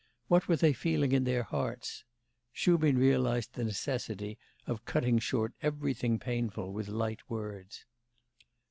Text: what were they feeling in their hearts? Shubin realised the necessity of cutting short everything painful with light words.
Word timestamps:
what 0.29 0.47
were 0.47 0.55
they 0.55 0.73
feeling 0.73 1.11
in 1.11 1.25
their 1.25 1.43
hearts? 1.43 2.05
Shubin 2.51 2.97
realised 2.97 3.53
the 3.53 3.63
necessity 3.63 4.39
of 4.65 4.83
cutting 4.83 5.19
short 5.19 5.53
everything 5.61 6.17
painful 6.17 6.73
with 6.73 6.87
light 6.87 7.19
words. 7.29 7.85